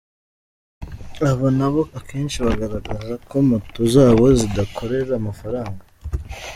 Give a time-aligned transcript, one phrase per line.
[1.29, 5.83] Aba nabo akenshi bagaragaza ko moto zabo zidakorera amafaranga.